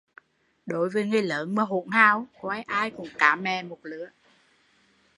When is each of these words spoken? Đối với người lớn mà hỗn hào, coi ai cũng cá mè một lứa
Đối 0.65 0.89
với 0.89 1.05
người 1.05 1.21
lớn 1.21 1.55
mà 1.55 1.63
hỗn 1.63 1.87
hào, 1.91 2.27
coi 2.41 2.61
ai 2.61 2.91
cũng 2.91 3.09
cá 3.17 3.35
mè 3.35 3.63
một 3.63 3.79
lứa 3.83 4.09